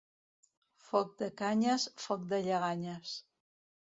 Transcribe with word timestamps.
Foc 0.85 1.11
de 1.19 1.27
canyes, 1.41 1.85
foc 2.07 2.25
de 2.33 2.39
lleganyes. 2.47 3.15